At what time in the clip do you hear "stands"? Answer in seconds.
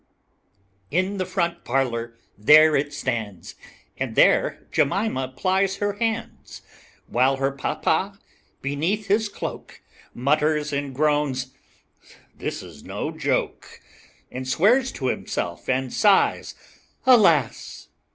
2.91-3.53